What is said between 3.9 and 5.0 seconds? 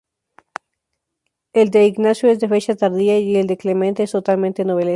es totalmente novelesco.